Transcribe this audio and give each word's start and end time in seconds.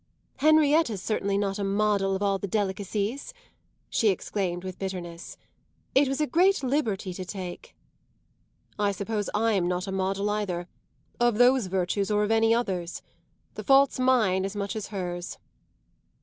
"Henrietta's 0.37 0.99
certainly 0.99 1.37
not 1.37 1.59
a 1.59 1.63
model 1.63 2.15
of 2.15 2.23
all 2.23 2.39
the 2.39 2.47
delicacies!" 2.47 3.35
she 3.87 4.07
exclaimed 4.09 4.63
with 4.63 4.79
bitterness. 4.79 5.37
"It 5.93 6.07
was 6.07 6.19
a 6.19 6.25
great 6.25 6.63
liberty 6.63 7.13
to 7.13 7.23
take." 7.23 7.75
"I 8.79 8.93
suppose 8.93 9.29
I'm 9.35 9.67
not 9.67 9.85
a 9.85 9.91
model 9.91 10.27
either 10.31 10.67
of 11.19 11.37
those 11.37 11.67
virtues 11.67 12.09
or 12.09 12.23
of 12.23 12.31
any 12.31 12.51
others. 12.51 13.03
The 13.53 13.63
fault's 13.63 13.99
mine 13.99 14.43
as 14.43 14.55
much 14.55 14.75
as 14.75 14.87
hers." 14.87 15.37